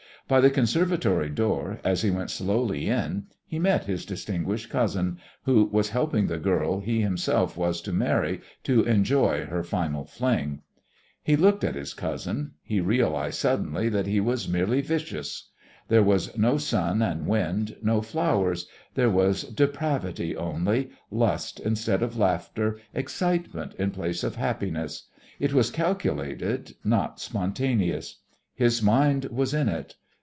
By 0.27 0.39
the 0.39 0.49
conservatory 0.51 1.27
door, 1.27 1.81
as 1.83 2.03
he 2.03 2.09
went 2.09 2.31
slowly 2.31 2.87
in, 2.87 3.25
he 3.45 3.59
met 3.59 3.83
his 3.83 4.05
distinguished 4.05 4.69
cousin 4.69 5.17
who 5.43 5.65
was 5.65 5.89
helping 5.89 6.27
the 6.27 6.37
girl 6.37 6.79
he 6.79 7.01
himself 7.01 7.57
was 7.57 7.81
to 7.81 7.91
marry 7.91 8.39
to 8.63 8.81
enjoy 8.85 9.47
her 9.47 9.61
"final 9.61 10.05
fling." 10.05 10.61
He 11.21 11.35
looked 11.35 11.65
at 11.65 11.75
his 11.75 11.93
cousin. 11.93 12.51
He 12.63 12.79
realised 12.79 13.39
suddenly 13.39 13.89
that 13.89 14.07
he 14.07 14.21
was 14.21 14.47
merely 14.47 14.79
vicious. 14.79 15.49
There 15.89 16.01
was 16.03 16.37
no 16.37 16.55
sun 16.55 17.01
and 17.01 17.27
wind, 17.27 17.75
no 17.81 18.01
flowers 18.01 18.67
there 18.95 19.09
was 19.09 19.43
depravity 19.43 20.33
only, 20.37 20.91
lust 21.09 21.59
instead 21.59 22.01
of 22.01 22.15
laughter, 22.17 22.79
excitement 22.93 23.73
in 23.77 23.91
place 23.91 24.23
of 24.23 24.35
happiness. 24.37 25.09
It 25.41 25.51
was 25.53 25.69
calculated, 25.69 26.73
not 26.85 27.19
spontaneous. 27.19 28.21
His 28.55 28.81
mind 28.81 29.25
was 29.25 29.53
in 29.53 29.67
it. 29.67 29.95